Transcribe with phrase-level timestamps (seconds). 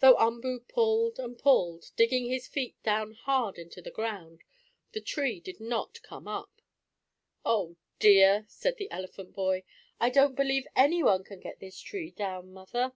[0.00, 4.42] Though Umboo pulled and pulled, digging his feet hard down into the ground,
[4.90, 6.60] the tree did not come up.
[7.44, 9.62] "Oh, dear!" said the elephant boy.
[10.00, 12.94] "I don't believe anyone can get this tree down, Mother!"